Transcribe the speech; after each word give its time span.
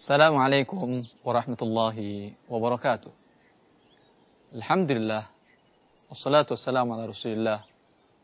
Assalamualaikum 0.00 1.04
warahmatullahi 1.20 2.32
wabarakatuh. 2.48 3.12
Alhamdulillah. 4.56 5.28
Wassalatu 6.08 6.56
wassalamu 6.56 6.96
ala 6.96 7.04
rasulillah 7.04 7.60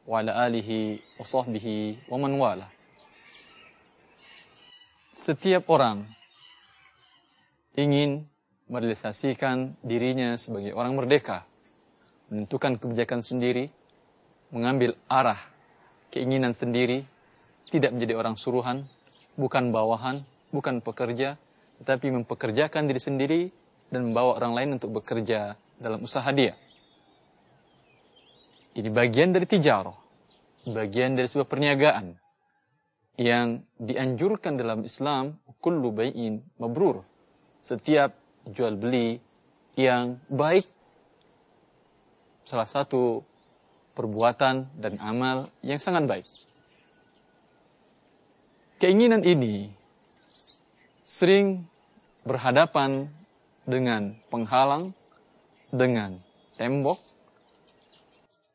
wa 0.08 0.16
ala 0.16 0.40
alihi 0.48 1.04
wa 1.20 1.28
sahbihi 1.28 2.08
wa 2.08 2.16
man 2.16 2.32
wala. 2.40 2.72
Setiap 5.12 5.68
orang 5.68 6.08
ingin 7.76 8.24
merealisasikan 8.72 9.76
dirinya 9.84 10.32
sebagai 10.40 10.72
orang 10.72 10.96
merdeka, 10.96 11.44
menentukan 12.32 12.80
kebijakan 12.80 13.20
sendiri, 13.20 13.68
mengambil 14.48 14.96
arah 15.12 15.44
keinginan 16.08 16.56
sendiri, 16.56 17.04
tidak 17.68 17.92
menjadi 17.92 18.16
orang 18.16 18.40
suruhan, 18.40 18.88
bukan 19.36 19.76
bawahan, 19.76 20.24
bukan 20.56 20.80
pekerja, 20.80 21.36
tetapi 21.82 22.12
mempekerjakan 22.12 22.88
diri 22.88 23.00
sendiri 23.00 23.42
dan 23.92 24.10
membawa 24.10 24.40
orang 24.40 24.52
lain 24.56 24.70
untuk 24.80 24.96
bekerja 24.96 25.54
dalam 25.76 26.02
usaha 26.02 26.26
dia. 26.32 26.56
Ini 28.76 28.92
bagian 28.92 29.32
dari 29.32 29.48
tijarah, 29.48 29.96
bagian 30.68 31.16
dari 31.16 31.28
sebuah 31.28 31.48
perniagaan 31.48 32.12
yang 33.16 33.64
dianjurkan 33.80 34.60
dalam 34.60 34.84
Islam 34.84 35.40
kullu 35.64 35.92
bai'in 35.92 36.44
mabrur. 36.60 37.00
Setiap 37.64 38.12
jual 38.46 38.76
beli 38.76 39.18
yang 39.74 40.20
baik 40.28 40.68
salah 42.46 42.68
satu 42.68 43.24
perbuatan 43.96 44.68
dan 44.76 45.00
amal 45.00 45.48
yang 45.64 45.80
sangat 45.80 46.04
baik. 46.06 46.26
Keinginan 48.76 49.24
ini 49.24 49.72
sering 51.06 51.70
berhadapan 52.26 53.06
dengan 53.62 54.18
penghalang 54.26 54.90
dengan 55.70 56.18
tembok, 56.58 56.98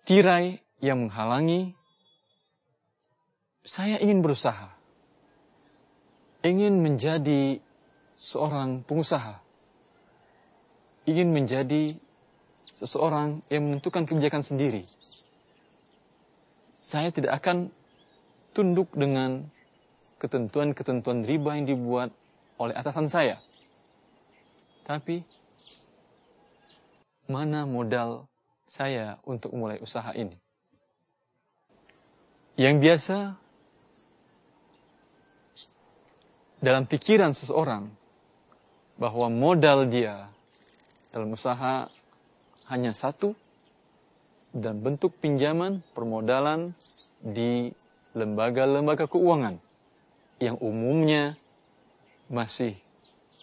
tirai 0.04 0.60
yang 0.84 1.08
menghalangi, 1.08 1.72
saya 3.64 4.04
ingin 4.04 4.20
berusaha. 4.20 4.76
Ingin 6.44 6.84
menjadi 6.84 7.64
seorang 8.20 8.84
pengusaha. 8.84 9.40
Ingin 11.08 11.32
menjadi 11.32 11.96
seseorang 12.76 13.48
yang 13.48 13.64
menentukan 13.72 14.04
kebijakan 14.04 14.44
sendiri. 14.44 14.84
Saya 16.76 17.16
tidak 17.16 17.40
akan 17.40 17.72
tunduk 18.52 18.92
dengan 18.92 19.48
ketentuan-ketentuan 20.18 21.24
riba 21.24 21.56
yang 21.56 21.66
dibuat 21.70 22.10
oleh 22.62 22.78
atasan 22.78 23.10
saya. 23.10 23.42
Tapi 24.86 25.26
mana 27.26 27.66
modal 27.66 28.30
saya 28.70 29.18
untuk 29.26 29.58
mulai 29.58 29.82
usaha 29.82 30.14
ini? 30.14 30.38
Yang 32.62 32.76
biasa 32.78 33.18
dalam 36.62 36.86
pikiran 36.86 37.34
seseorang 37.34 37.90
bahwa 39.02 39.34
modal 39.34 39.90
dia 39.90 40.30
dalam 41.10 41.34
usaha 41.34 41.90
hanya 42.70 42.94
satu 42.94 43.34
dan 44.54 44.78
bentuk 44.86 45.18
pinjaman 45.18 45.82
permodalan 45.98 46.78
di 47.24 47.74
lembaga-lembaga 48.14 49.10
keuangan 49.10 49.58
yang 50.38 50.60
umumnya 50.62 51.40
masih 52.32 52.80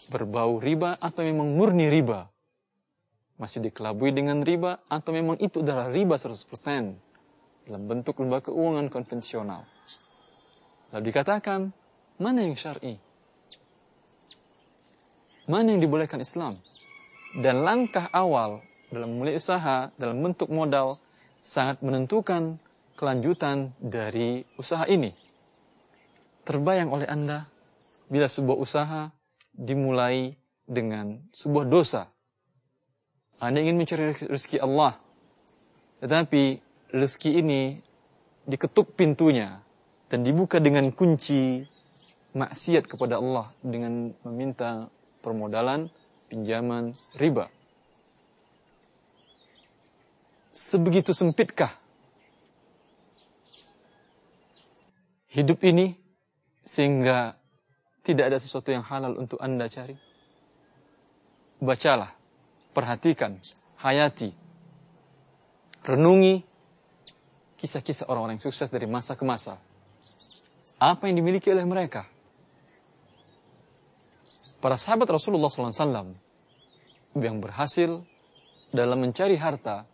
berbau 0.09 0.57
riba 0.57 0.97
atau 0.97 1.21
memang 1.21 1.53
murni 1.53 1.87
riba 1.93 2.25
masih 3.39 3.63
dikelabui 3.63 4.11
dengan 4.11 4.43
riba 4.43 4.83
atau 4.91 5.15
memang 5.15 5.39
itu 5.39 5.63
adalah 5.63 5.87
riba 5.87 6.19
100% 6.19 6.99
dalam 7.65 7.83
bentuk 7.87 8.19
lembaga 8.19 8.51
keuangan 8.51 8.91
konvensional. 8.91 9.63
Lalu 10.91 11.03
dikatakan, 11.07 11.71
mana 12.19 12.43
yang 12.43 12.59
syar'i? 12.59 12.99
Mana 15.47 15.71
yang 15.71 15.79
dibolehkan 15.79 16.19
Islam? 16.19 16.59
Dan 17.39 17.63
langkah 17.63 18.11
awal 18.11 18.59
dalam 18.91 19.15
mulai 19.15 19.39
usaha, 19.39 19.87
dalam 19.95 20.19
bentuk 20.19 20.51
modal, 20.51 20.99
sangat 21.39 21.79
menentukan 21.79 22.59
kelanjutan 22.99 23.71
dari 23.79 24.43
usaha 24.59 24.83
ini. 24.83 25.15
Terbayang 26.43 26.91
oleh 26.91 27.07
Anda, 27.07 27.47
bila 28.09 28.25
sebuah 28.25 28.57
usaha 28.57 29.13
dimulai 29.53 30.35
dengan 30.65 31.21
sebuah 31.31 31.69
dosa, 31.69 32.09
anda 33.39 33.63
ingin 33.63 33.79
mencari 33.79 34.11
rezeki 34.27 34.59
Allah. 34.59 34.99
Tetapi 36.03 36.59
rezeki 36.91 37.39
ini 37.39 37.79
diketuk 38.43 38.99
pintunya 38.99 39.63
dan 40.11 40.27
dibuka 40.27 40.59
dengan 40.59 40.91
kunci 40.91 41.63
maksiat 42.35 42.83
kepada 42.89 43.21
Allah 43.21 43.53
dengan 43.63 44.11
meminta 44.27 44.91
permodalan, 45.23 45.87
pinjaman, 46.27 46.97
riba. 47.15 47.47
Sebegitu 50.51 51.15
sempitkah 51.15 51.71
hidup 55.31 55.63
ini 55.63 55.95
sehingga 56.67 57.38
tidak 58.09 58.33
ada 58.33 58.41
sesuatu 58.41 58.73
yang 58.73 58.81
halal 58.81 59.13
untuk 59.21 59.37
Anda 59.37 59.69
cari? 59.69 59.93
Bacalah 61.61 62.09
perhatikan, 62.73 63.37
hayati, 63.77 64.33
renungi 65.85 66.41
kisah-kisah 67.61 68.09
orang-orang 68.09 68.41
yang 68.41 68.45
sukses 68.49 68.73
dari 68.73 68.89
masa 68.89 69.13
ke 69.13 69.21
masa. 69.21 69.61
Apa 70.81 71.05
yang 71.05 71.21
dimiliki 71.21 71.53
oleh 71.53 71.67
mereka? 71.69 72.09
Para 74.57 74.75
sahabat 74.79 75.05
Rasulullah 75.11 75.53
SAW 75.53 76.17
yang 77.13 77.37
berhasil 77.43 78.01
dalam 78.73 78.97
mencari 79.05 79.37
harta, 79.37 79.85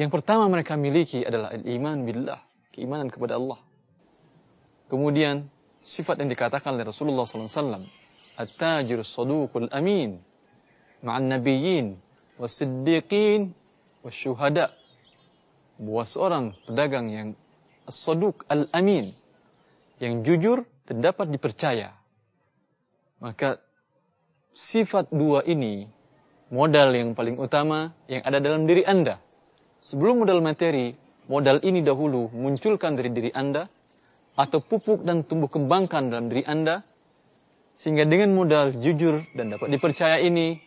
yang 0.00 0.08
pertama 0.08 0.48
mereka 0.48 0.80
miliki 0.80 1.28
adalah 1.28 1.52
iman 1.52 1.98
billah, 2.08 2.40
keimanan 2.72 3.12
kepada 3.12 3.36
Allah. 3.36 3.60
Kemudian 4.90 5.46
sifat 5.86 6.18
yang 6.18 6.26
dikatakan 6.26 6.74
oleh 6.74 6.82
Rasulullah 6.82 7.22
SAW, 7.22 7.86
At-tajir 8.34 9.06
saduqul 9.06 9.70
amin, 9.70 10.18
ma'an 11.06 11.30
nabiyyin, 11.30 11.94
wasiddiqin, 12.42 13.54
wasyuhada. 14.02 14.74
Buat 15.80 16.10
seorang 16.10 16.58
pedagang 16.66 17.06
yang 17.08 17.28
as-saduq 17.86 18.44
al-amin, 18.50 19.14
yang 20.02 20.26
jujur 20.26 20.66
dan 20.90 21.00
dapat 21.00 21.30
dipercaya. 21.30 21.94
Maka 23.22 23.62
sifat 24.50 25.12
dua 25.14 25.46
ini 25.46 25.86
modal 26.50 26.92
yang 26.92 27.14
paling 27.14 27.38
utama 27.38 27.94
yang 28.10 28.26
ada 28.26 28.42
dalam 28.42 28.66
diri 28.66 28.82
Anda. 28.82 29.22
Sebelum 29.80 30.26
modal 30.26 30.42
materi, 30.44 30.92
modal 31.30 31.62
ini 31.62 31.80
dahulu 31.80 32.28
munculkan 32.34 32.98
dari 32.98 33.08
diri 33.14 33.30
Anda, 33.32 33.70
atau 34.40 34.64
pupuk 34.64 35.04
dan 35.04 35.20
tumbuh 35.20 35.52
kembangkan 35.52 36.08
dalam 36.08 36.32
diri 36.32 36.48
Anda 36.48 36.80
sehingga 37.76 38.08
dengan 38.08 38.32
modal 38.32 38.72
jujur 38.76 39.20
dan 39.36 39.52
dapat 39.52 39.68
dipercaya 39.72 40.20
ini, 40.20 40.60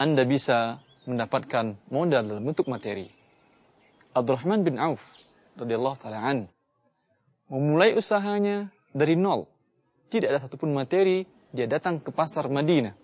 Anda 0.00 0.24
bisa 0.24 0.80
mendapatkan 1.04 1.76
modal 1.92 2.24
dalam 2.24 2.44
bentuk 2.44 2.68
materi. 2.68 3.08
Abdurrahman 4.16 4.64
bin 4.64 4.80
Auf 4.80 5.24
radhiyallahu 5.56 5.96
taala 6.00 6.20
an 6.20 6.48
memulai 7.48 7.92
usahanya 7.96 8.68
dari 8.92 9.16
nol. 9.16 9.48
Tidak 10.10 10.26
ada 10.26 10.40
satupun 10.42 10.72
materi, 10.72 11.24
dia 11.52 11.64
datang 11.64 12.00
ke 12.02 12.12
pasar 12.12 12.46
Madinah. 12.50 12.94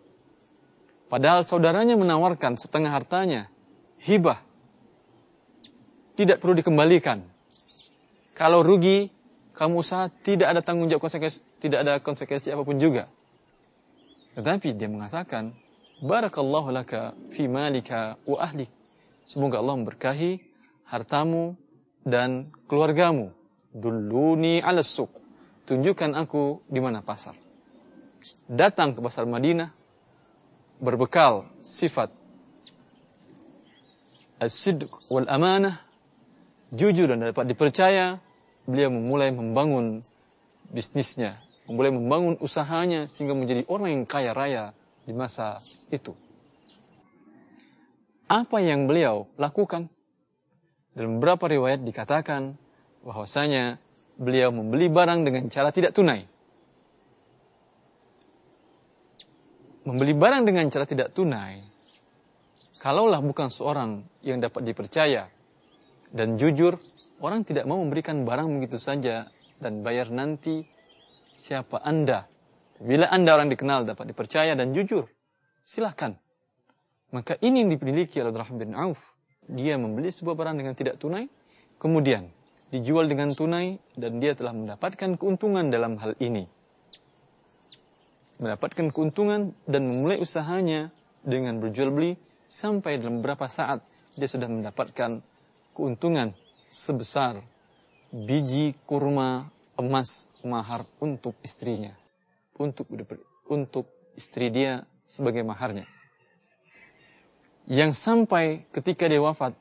Padahal 1.07 1.47
saudaranya 1.47 1.95
menawarkan 1.95 2.59
setengah 2.59 2.91
hartanya, 2.91 3.47
hibah. 4.03 4.43
Tidak 6.19 6.43
perlu 6.43 6.59
dikembalikan. 6.59 7.23
Kalau 8.35 8.67
rugi, 8.67 9.16
kamu 9.57 9.81
usaha 9.81 10.13
tidak 10.23 10.53
ada 10.53 10.61
tanggung 10.61 10.93
jawab 10.93 11.09
konsekuensi, 11.09 11.41
tidak 11.65 11.79
ada 11.83 11.93
konsekuensi 11.99 12.53
apa 12.53 12.63
pun 12.63 12.77
juga. 12.77 13.09
Tetapi 14.37 14.77
dia 14.77 14.87
mengatakan, 14.93 15.57
Barakallahu 15.97 16.69
laka 16.77 17.17
fi 17.33 17.49
malika 17.49 18.21
wa 18.29 18.37
ahlik. 18.37 18.69
Semoga 19.25 19.65
Allah 19.65 19.81
memberkahi 19.81 20.45
hartamu 20.85 21.57
dan 22.05 22.53
keluargamu. 22.69 23.33
Duluni 23.73 24.61
ala 24.61 24.85
suq. 24.85 25.09
Tunjukkan 25.65 26.13
aku 26.13 26.61
di 26.69 26.85
mana 26.85 27.01
pasar. 27.01 27.33
Datang 28.45 28.93
ke 28.93 29.01
pasar 29.01 29.25
Madinah 29.25 29.73
berbekal 30.85 31.49
sifat 31.65 32.13
as-sidq 34.37 34.93
wal 35.09 35.25
amanah, 35.33 35.81
jujur 36.77 37.09
dan 37.09 37.25
dapat 37.25 37.49
dipercaya, 37.49 38.21
beliau 38.67 38.91
memulai 38.91 39.31
membangun 39.31 40.03
bisnisnya 40.69 41.41
mulai 41.67 41.91
membangun 41.91 42.39
usahanya 42.39 43.11
sehingga 43.11 43.35
menjadi 43.35 43.67
orang 43.67 43.91
yang 43.91 44.05
kaya 44.07 44.31
raya 44.31 44.65
di 45.03 45.11
masa 45.15 45.59
itu. 45.91 46.15
Apa 48.27 48.63
yang 48.63 48.91
beliau 48.91 49.31
lakukan? 49.39 49.91
Dalam 50.95 51.19
beberapa 51.19 51.47
riwayat 51.47 51.83
dikatakan 51.83 52.59
bahwasanya 53.07 53.79
beliau 54.19 54.51
membeli 54.51 54.91
barang 54.91 55.27
dengan 55.27 55.47
cara 55.51 55.71
tidak 55.71 55.95
tunai. 55.95 56.27
Membeli 59.87 60.19
barang 60.19 60.43
dengan 60.43 60.67
cara 60.67 60.83
tidak 60.83 61.15
tunai, 61.15 61.63
kalaulah 62.83 63.23
bukan 63.23 63.55
seorang 63.55 64.03
yang 64.27 64.43
dapat 64.43 64.67
dipercaya 64.67 65.31
dan 66.11 66.35
jujur, 66.35 66.83
orang 67.21 67.45
tidak 67.47 67.65
mau 67.65 67.81
memberikan 67.81 68.25
barang 68.29 68.49
begitu 68.61 68.77
saja 68.77 69.29
dan 69.61 69.81
bayar 69.81 70.13
nanti 70.13 70.65
siapa 71.41 71.81
Anda. 71.81 72.29
Bila 72.77 73.09
Anda 73.09 73.37
orang 73.37 73.49
dikenal 73.49 73.89
dapat 73.89 74.13
dipercaya 74.13 74.53
dan 74.53 74.77
jujur, 74.77 75.09
silahkan. 75.65 76.17
Maka 77.15 77.41
ini 77.41 77.65
yang 77.65 77.71
dimiliki 77.73 78.21
oleh 78.21 78.35
Rahman 78.35 78.61
bin 78.61 78.73
Auf. 78.77 79.17
Dia 79.47 79.79
membeli 79.79 80.11
sebuah 80.11 80.35
barang 80.35 80.59
dengan 80.59 80.75
tidak 80.75 80.99
tunai, 80.99 81.31
kemudian 81.79 82.29
dijual 82.75 83.07
dengan 83.07 83.33
tunai 83.33 83.79
dan 83.95 84.19
dia 84.19 84.35
telah 84.35 84.53
mendapatkan 84.53 85.15
keuntungan 85.17 85.71
dalam 85.71 85.97
hal 86.03 86.19
ini. 86.19 86.51
Mendapatkan 88.37 88.93
keuntungan 88.93 89.57
dan 89.65 89.83
memulai 89.89 90.21
usahanya 90.21 90.93
dengan 91.25 91.63
berjual 91.63 91.89
beli 91.95 92.21
sampai 92.51 93.01
dalam 93.01 93.25
beberapa 93.25 93.49
saat 93.49 93.81
dia 94.19 94.29
sudah 94.29 94.51
mendapatkan 94.51 95.25
keuntungan 95.73 96.37
sebesar 96.67 97.41
biji 98.13 98.75
kurma 98.87 99.51
emas 99.79 100.31
mahar 100.47 100.87
untuk 101.03 101.35
istrinya, 101.43 101.95
untuk 102.59 102.87
untuk 103.47 103.87
istri 104.19 104.51
dia 104.51 104.87
sebagai 105.07 105.47
maharnya 105.47 105.87
yang 107.67 107.91
sampai 107.91 108.63
ketika 108.71 109.11
dia 109.11 109.19
wafat, 109.19 109.59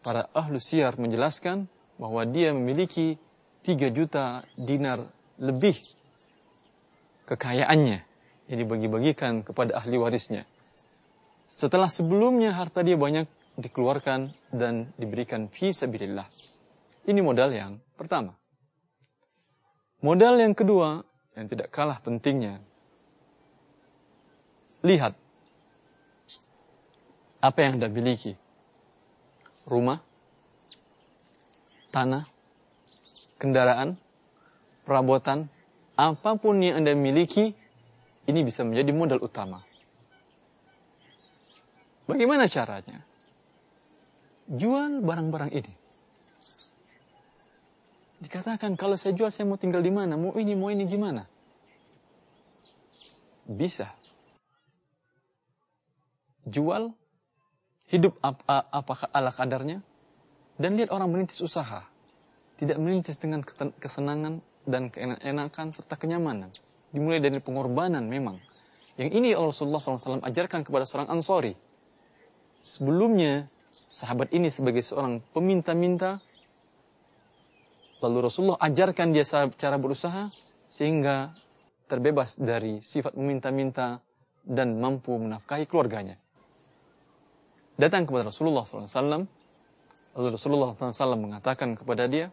para 0.00 0.30
ahlu 0.30 0.62
siar 0.62 0.94
menjelaskan 0.94 1.66
bahwa 1.98 2.22
dia 2.22 2.54
memiliki 2.54 3.18
3 3.66 3.90
juta 3.90 4.46
dinar 4.54 5.04
lebih 5.36 5.74
kekayaannya 7.26 7.98
yang 8.46 8.58
dibagi-bagikan 8.62 9.42
kepada 9.42 9.76
ahli 9.76 9.98
warisnya. 9.98 10.46
Setelah 11.50 11.90
sebelumnya 11.90 12.54
harta 12.54 12.80
dia 12.86 12.94
banyak 12.94 13.26
dikeluarkan 13.60 14.32
dan 14.50 14.90
diberikan 14.96 15.52
fi 15.52 15.70
sabilillah. 15.70 16.26
Ini 17.04 17.20
modal 17.20 17.52
yang 17.52 17.72
pertama. 17.94 18.36
Modal 20.00 20.40
yang 20.40 20.56
kedua 20.56 21.04
yang 21.36 21.46
tidak 21.46 21.68
kalah 21.68 22.00
pentingnya. 22.00 22.64
Lihat 24.80 25.12
apa 27.40 27.58
yang 27.60 27.80
Anda 27.80 27.88
miliki? 27.92 28.36
Rumah, 29.68 30.00
tanah, 31.92 32.24
kendaraan, 33.36 34.00
perabotan, 34.88 35.52
apa 36.00 36.36
pun 36.40 36.60
yang 36.64 36.80
Anda 36.80 36.96
miliki, 36.96 37.52
ini 38.24 38.40
bisa 38.40 38.64
menjadi 38.64 38.92
modal 38.96 39.20
utama. 39.20 39.60
Bagaimana 42.08 42.48
caranya? 42.50 43.04
Jual 44.50 44.98
barang-barang 44.98 45.54
ini. 45.54 45.72
Dikatakan 48.20 48.74
kalau 48.74 48.98
saya 48.98 49.14
jual 49.14 49.30
saya 49.30 49.46
mau 49.46 49.56
tinggal 49.56 49.80
di 49.80 49.94
mana, 49.94 50.18
mau 50.18 50.34
ini, 50.34 50.52
mau 50.58 50.68
ini 50.68 50.84
gimana? 50.90 51.24
Bisa. 53.46 53.94
Jual 56.44 56.90
hidup 57.94 58.18
apa, 58.20 58.66
apakah 58.74 59.06
ala 59.14 59.30
kadarnya, 59.30 59.86
dan 60.58 60.74
lihat 60.74 60.90
orang 60.90 61.14
merintis 61.14 61.38
usaha. 61.40 61.86
Tidak 62.58 62.76
merintis 62.76 63.16
dengan 63.16 63.40
kesenangan 63.80 64.44
dan 64.68 64.92
keenakan 64.92 65.72
serta 65.72 65.96
kenyamanan. 65.96 66.52
Dimulai 66.92 67.22
dari 67.22 67.38
pengorbanan 67.40 68.04
memang. 68.04 68.36
Yang 69.00 69.10
ini 69.16 69.28
Rasulullah 69.32 69.80
SAW 69.80 70.26
ajarkan 70.26 70.60
kepada 70.66 70.84
seorang 70.84 71.08
Ansori. 71.08 71.56
Sebelumnya, 72.60 73.48
sahabat 73.72 74.32
ini 74.34 74.48
sebagai 74.48 74.82
seorang 74.82 75.22
peminta-minta, 75.34 76.18
lalu 78.00 78.26
Rasulullah 78.26 78.60
ajarkan 78.60 79.12
dia 79.14 79.24
cara 79.54 79.76
berusaha, 79.76 80.30
sehingga 80.70 81.34
terbebas 81.90 82.38
dari 82.38 82.78
sifat 82.82 83.18
meminta-minta 83.18 83.98
dan 84.46 84.78
mampu 84.78 85.18
menafkahi 85.18 85.66
keluarganya 85.66 86.16
datang 87.80 88.04
kepada 88.04 88.28
Rasulullah 88.28 88.68
SAW. 88.68 89.24
Lalu 90.12 90.28
Rasulullah 90.36 90.76
SAW 90.76 91.16
mengatakan 91.16 91.72
kepada 91.80 92.04
dia, 92.04 92.28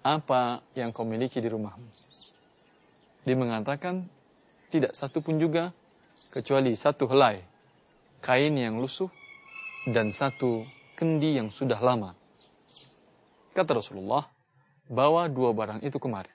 apa 0.00 0.64
yang 0.72 0.96
kau 0.96 1.04
miliki 1.04 1.44
di 1.44 1.52
rumahmu? 1.52 1.84
Dia 3.28 3.36
mengatakan, 3.36 4.08
tidak 4.72 4.96
satu 4.96 5.20
pun 5.20 5.36
juga, 5.36 5.76
kecuali 6.32 6.72
satu 6.72 7.04
helai 7.10 7.44
kain 8.24 8.54
yang 8.56 8.80
lusuh 8.80 9.10
dan 9.88 10.12
satu 10.12 10.68
kendi 10.98 11.40
yang 11.40 11.48
sudah 11.48 11.80
lama. 11.80 12.12
Kata 13.56 13.80
Rasulullah, 13.80 14.28
bawa 14.90 15.30
dua 15.32 15.56
barang 15.56 15.80
itu 15.80 15.96
kemari. 15.96 16.28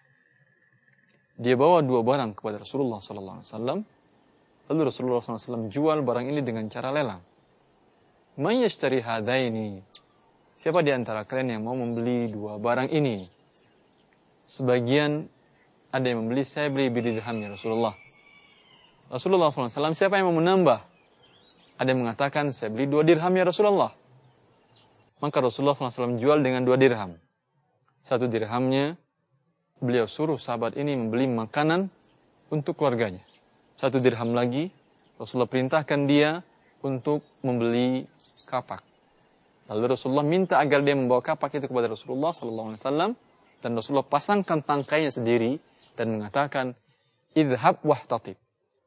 Dia 1.36 1.59
bawa 1.59 1.83
dua 1.83 2.01
barang 2.01 2.33
kepada 2.33 2.63
Rasulullah 2.63 3.03
SAW. 3.03 3.83
Lalu 4.65 4.81
Rasulullah 4.81 5.21
SAW 5.21 5.69
jual 5.69 6.01
barang 6.01 6.25
ini 6.25 6.42
dengan 6.42 6.65
cara 6.71 6.89
lelang. 6.89 7.21
Man 8.39 8.56
yashtari 8.63 9.03
hadaini? 9.03 9.83
Siapa 10.56 10.81
di 10.81 10.95
antara 10.95 11.27
kalian 11.27 11.59
yang 11.59 11.63
mau 11.68 11.75
membeli 11.75 12.31
dua 12.31 12.56
barang 12.57 12.89
ini? 12.89 13.27
Sebagian 14.47 15.27
ada 15.92 16.06
yang 16.07 16.25
membeli, 16.25 16.44
saya 16.47 16.71
beli 16.71 16.92
dirham 16.92 17.37
ya 17.40 17.52
Rasulullah. 17.52 17.95
Rasulullah 19.11 19.54
SAW, 19.54 19.94
siapa 19.94 20.18
yang 20.18 20.33
mau 20.33 20.40
menambah? 20.42 20.94
Ada 21.75 21.91
yang 21.91 22.07
mengatakan, 22.07 22.55
saya 22.55 22.71
beli 22.71 22.87
dua 22.87 23.03
dirham 23.03 23.31
ya 23.35 23.44
Rasulullah. 23.44 23.91
Maka 25.19 25.44
Rasulullah 25.44 25.75
SAW 25.75 26.15
jual 26.15 26.39
dengan 26.39 26.63
dua 26.63 26.79
dirham. 26.79 27.19
Satu 27.99 28.31
dirhamnya, 28.31 28.95
beliau 29.83 30.07
suruh 30.07 30.39
sahabat 30.39 30.79
ini 30.79 30.95
membeli 30.95 31.27
makanan 31.27 31.91
untuk 32.47 32.79
keluarganya. 32.79 33.19
Satu 33.75 33.99
dirham 33.99 34.31
lagi, 34.31 34.71
Rasulullah 35.19 35.51
perintahkan 35.51 36.07
dia 36.07 36.47
untuk 36.79 37.27
membeli 37.44 38.07
kapak. 38.47 38.79
Lalu 39.67 39.97
Rasulullah 39.97 40.23
minta 40.23 40.61
agar 40.61 40.79
dia 40.85 40.95
membawa 40.95 41.19
kapak 41.19 41.59
itu 41.59 41.67
kepada 41.67 41.91
Rasulullah 41.91 42.31
Wasallam 42.31 43.17
dan 43.59 43.71
Rasulullah 43.73 44.05
pasangkan 44.05 44.63
tangkainya 44.63 45.11
sendiri 45.11 45.59
dan 45.99 46.15
mengatakan, 46.15 46.77
idhab 47.35 47.83
wahtatib. 47.83 48.39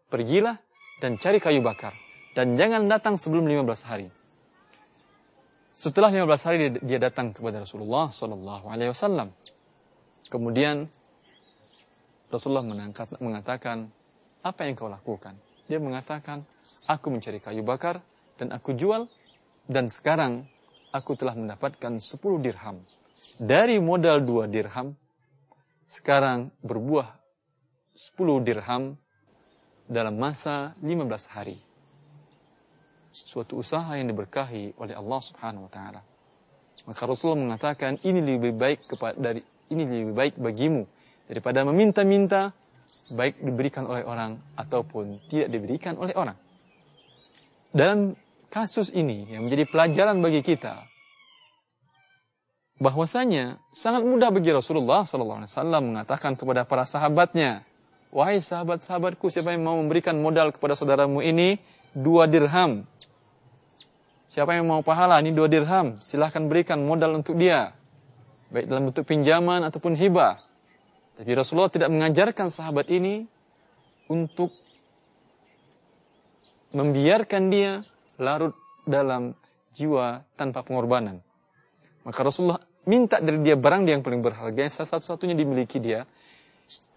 Pergilah 0.09 0.57
dan 1.04 1.21
cari 1.21 1.42
kayu 1.42 1.61
bakar 1.61 1.92
dan 2.38 2.54
jangan 2.54 2.87
datang 2.87 3.18
sebelum 3.18 3.50
15 3.50 3.66
hari. 3.83 4.07
Setelah 5.75 6.14
15 6.14 6.47
hari 6.47 6.71
dia 6.87 7.02
datang 7.02 7.35
kepada 7.35 7.66
Rasulullah 7.66 8.14
Sallallahu 8.14 8.71
Alaihi 8.71 8.95
Wasallam. 8.95 9.35
Kemudian 10.30 10.87
Rasulullah 12.30 12.62
mengatakan, 13.18 13.90
apa 14.47 14.61
yang 14.62 14.78
kau 14.78 14.87
lakukan? 14.87 15.35
Dia 15.66 15.83
mengatakan, 15.83 16.47
aku 16.87 17.11
mencari 17.11 17.42
kayu 17.42 17.66
bakar 17.66 18.07
dan 18.38 18.54
aku 18.54 18.71
jual 18.78 19.11
dan 19.66 19.90
sekarang 19.90 20.47
aku 20.95 21.18
telah 21.18 21.35
mendapatkan 21.35 21.99
10 21.99 22.23
dirham. 22.38 22.87
Dari 23.35 23.83
modal 23.83 24.23
2 24.23 24.47
dirham, 24.47 24.95
sekarang 25.90 26.54
berbuah 26.62 27.18
10 27.99 28.47
dirham 28.47 28.95
dalam 29.90 30.14
masa 30.23 30.78
15 30.87 31.35
hari. 31.35 31.68
Suatu 33.12 33.59
usaha 33.59 33.88
yang 33.97 34.09
diberkahi 34.09 34.77
oleh 34.77 34.95
Allah 34.95 35.21
Subhanahu 35.21 35.67
wa 35.67 35.73
taala. 35.73 36.00
Maka 36.85 37.03
Rasulullah 37.05 37.53
mengatakan 37.53 38.00
ini 38.05 38.21
lebih 38.21 38.55
baik 38.55 38.85
kepada 38.85 39.17
dari 39.17 39.43
ini 39.69 39.85
lebih 39.85 40.15
baik 40.17 40.35
bagimu 40.41 40.88
daripada 41.29 41.65
meminta-minta 41.65 42.57
baik 43.12 43.41
diberikan 43.41 43.85
oleh 43.85 44.05
orang 44.05 44.41
ataupun 44.57 45.21
tidak 45.29 45.53
diberikan 45.53 45.97
oleh 46.00 46.17
orang. 46.17 46.37
Dalam 47.73 48.17
kasus 48.49 48.88
ini 48.93 49.29
yang 49.29 49.45
menjadi 49.45 49.69
pelajaran 49.69 50.25
bagi 50.25 50.41
kita 50.41 50.88
bahwasanya 52.81 53.61
sangat 53.75 54.07
mudah 54.07 54.33
bagi 54.33 54.55
Rasulullah 54.55 55.05
sallallahu 55.05 55.45
alaihi 55.45 55.53
wasallam 55.53 55.83
mengatakan 55.93 56.33
kepada 56.38 56.65
para 56.65 56.88
sahabatnya, 56.88 57.67
"Wahai 58.15 58.41
sahabat-sahabatku, 58.41 59.29
siapa 59.29 59.53
yang 59.53 59.67
mau 59.67 59.77
memberikan 59.77 60.17
modal 60.17 60.55
kepada 60.55 60.79
saudaramu 60.79 61.21
ini 61.21 61.61
dua 61.99 62.31
dirham? 62.31 62.87
Siapa 64.31 64.55
yang 64.55 64.71
mau 64.71 64.87
pahala 64.87 65.19
ini 65.19 65.35
dua 65.35 65.50
dirham? 65.50 65.99
Silahkan 65.99 66.47
berikan 66.47 66.78
modal 66.87 67.19
untuk 67.19 67.35
dia, 67.35 67.75
baik 68.55 68.71
dalam 68.71 68.87
bentuk 68.93 69.02
pinjaman 69.02 69.67
ataupun 69.67 69.99
hibah." 69.99 70.38
Tapi 71.19 71.35
Rasulullah 71.35 71.73
tidak 71.73 71.90
mengajarkan 71.90 72.55
sahabat 72.55 72.87
ini 72.95 73.26
untuk 74.07 74.55
membiarkan 76.71 77.50
dia 77.50 77.83
larut 78.21 78.55
dalam 78.87 79.35
jiwa 79.75 80.23
tanpa 80.38 80.62
pengorbanan. 80.62 81.21
Maka 82.07 82.21
Rasulullah 82.23 82.62
minta 82.88 83.21
dari 83.21 83.43
dia 83.45 83.59
barang 83.59 83.85
yang 83.85 84.00
paling 84.00 84.23
berharga, 84.25 84.57
yang 84.57 84.73
satu-satunya 84.73 85.37
dimiliki 85.37 85.83
dia. 85.83 86.09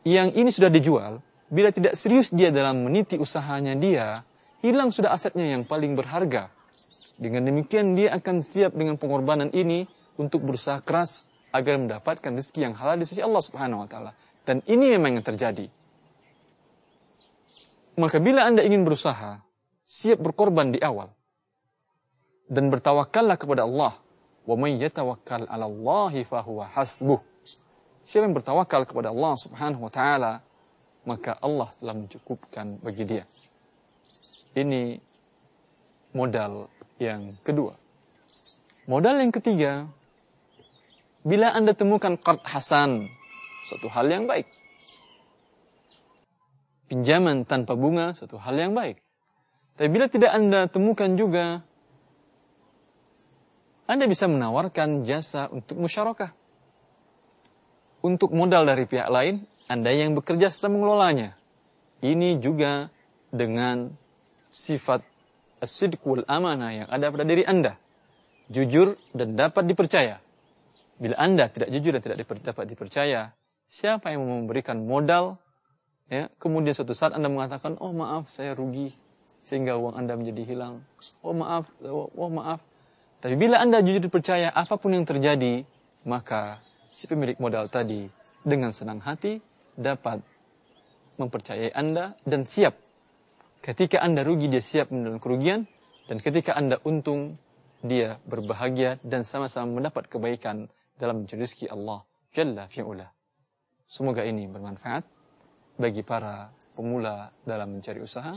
Yang 0.05 0.27
ini 0.39 0.50
sudah 0.50 0.72
dijual, 0.72 1.13
bila 1.51 1.70
tidak 1.70 2.00
serius 2.00 2.31
dia 2.31 2.50
dalam 2.50 2.88
meniti 2.88 3.20
usahanya 3.20 3.75
dia, 3.75 4.24
hilang 4.62 4.94
sudah 4.94 5.12
asetnya 5.12 5.50
yang 5.58 5.65
paling 5.68 5.98
berharga. 5.98 6.53
Dengan 7.22 7.46
demikian 7.46 7.94
dia 7.94 8.18
akan 8.18 8.41
siap 8.41 8.74
dengan 8.74 8.98
pengorbanan 8.98 9.53
ini 9.53 9.86
untuk 10.18 10.41
berusaha 10.41 10.82
keras 10.82 11.30
agar 11.53 11.77
mendapatkan 11.77 12.32
rezeki 12.34 12.72
yang 12.72 12.74
halal 12.74 12.98
di 12.98 13.06
sisi 13.06 13.22
Allah 13.22 13.44
Subhanahu 13.44 13.86
wa 13.86 13.88
taala. 13.89 14.12
Dan 14.48 14.65
ini 14.65 14.96
memang 14.98 15.20
yang 15.20 15.25
terjadi. 15.25 15.70
Maka 18.00 18.18
bila 18.18 18.48
Anda 18.48 18.65
ingin 18.65 18.88
berusaha, 18.88 19.44
siap 19.86 20.18
berkorban 20.24 20.74
di 20.74 20.80
awal. 20.82 21.12
Dan 22.50 22.72
bertawakallah 22.74 23.38
kepada 23.38 23.68
Allah. 23.68 23.94
Wa 24.41 24.58
may 24.58 24.82
yatawakkal 24.82 25.46
'ala 25.46 25.70
Allah 25.70 26.13
fahuwa 26.25 26.65
hasbuh. 26.74 27.22
Siapa 28.01 28.25
yang 28.25 28.34
bertawakal 28.34 28.89
kepada 28.89 29.13
Allah 29.13 29.38
Subhanahu 29.38 29.86
wa 29.86 29.91
taala, 29.94 30.41
maka 31.06 31.38
Allah 31.38 31.70
telah 31.77 31.94
mencukupkan 31.94 32.82
bagi 32.82 33.06
dia. 33.06 33.24
Ini 34.51 35.00
modal 36.12 36.67
yang 37.00 37.39
kedua. 37.46 37.77
Modal 38.89 39.24
yang 39.24 39.31
ketiga, 39.31 39.88
Bila 41.22 41.53
Anda 41.53 41.77
temukan 41.77 42.17
qard 42.17 42.41
hasan, 42.41 43.05
suatu 43.70 43.86
hal 43.93 44.10
yang 44.10 44.25
baik. 44.25 44.50
Pinjaman 46.89 47.46
tanpa 47.46 47.77
bunga, 47.77 48.17
suatu 48.17 48.41
hal 48.41 48.58
yang 48.58 48.74
baik. 48.74 48.98
Tapi 49.77 49.88
bila 49.93 50.10
tidak 50.10 50.34
Anda 50.34 50.65
temukan 50.65 51.13
juga, 51.13 51.62
Anda 53.86 54.10
bisa 54.10 54.25
menawarkan 54.25 55.05
jasa 55.05 55.46
untuk 55.53 55.77
musyarakah. 55.77 56.34
Untuk 58.01 58.34
modal 58.34 58.65
dari 58.65 58.89
pihak 58.89 59.13
lain, 59.13 59.46
Anda 59.70 59.93
yang 59.93 60.17
bekerja 60.17 60.50
serta 60.50 60.74
mengelolanya. 60.74 61.38
Ini 62.01 62.41
juga 62.41 62.89
dengan 63.29 63.93
sifat 64.51 65.01
asidqul 65.63 66.27
amanah 66.27 66.72
yang 66.84 66.88
ada 66.91 67.10
pada 67.10 67.24
diri 67.24 67.48
Anda. 67.48 67.79
Jujur 68.51 69.00
dan 69.15 69.39
dapat 69.39 69.63
dipercaya. 69.65 70.20
Bila 71.01 71.15
Anda 71.17 71.48
tidak 71.48 71.72
jujur 71.72 71.98
dan 71.98 72.01
tidak 72.03 72.17
dapat 72.43 72.65
dipercaya, 72.67 73.31
siapa 73.65 74.12
yang 74.12 74.27
memberikan 74.27 74.84
modal? 74.84 75.39
Ya, 76.12 76.27
kemudian 76.43 76.75
suatu 76.75 76.91
saat 76.91 77.15
Anda 77.15 77.31
mengatakan, 77.31 77.79
"Oh, 77.79 77.96
maaf, 77.96 78.27
saya 78.27 78.51
rugi." 78.51 78.91
Sehingga 79.48 79.79
uang 79.79 79.96
Anda 79.96 80.20
menjadi 80.20 80.43
hilang. 80.43 80.84
"Oh, 81.24 81.31
maaf, 81.31 81.72
oh, 81.81 82.12
oh 82.12 82.29
maaf." 82.29 82.60
Tapi 83.24 83.39
bila 83.39 83.63
Anda 83.63 83.79
jujur 83.79 84.03
dipercaya 84.03 84.51
apa 84.51 84.75
pun 84.75 84.91
yang 84.91 85.08
terjadi, 85.08 85.63
maka 86.03 86.60
si 86.91 87.08
pemilik 87.08 87.39
modal 87.39 87.72
tadi 87.72 88.12
dengan 88.43 88.75
senang 88.75 89.00
hati 89.00 89.39
dapat 89.79 90.20
mempercayai 91.15 91.72
Anda 91.72 92.17
dan 92.27 92.43
siap. 92.43 92.75
Ketika 93.62 94.01
Anda 94.01 94.25
rugi, 94.25 94.50
dia 94.50 94.62
siap 94.62 94.89
menerima 94.89 95.22
kerugian. 95.22 95.70
Dan 96.10 96.18
ketika 96.18 96.58
Anda 96.58 96.82
untung, 96.82 97.38
dia 97.86 98.18
berbahagia 98.25 98.98
dan 99.06 99.22
sama-sama 99.22 99.77
mendapat 99.77 100.10
kebaikan 100.10 100.70
dalam 100.98 101.30
rezeki 101.30 101.70
Allah 101.70 102.06
Jalla 102.32 102.65
fi'ula. 102.72 103.12
Semoga 103.91 104.24
ini 104.24 104.48
bermanfaat 104.48 105.03
bagi 105.75 106.00
para 106.00 106.50
pemula 106.74 107.36
dalam 107.44 107.75
mencari 107.75 108.00
usaha. 108.00 108.32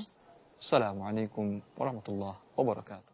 Assalamualaikum 0.59 1.63
warahmatullahi 1.79 2.41
wabarakatuh. 2.59 3.14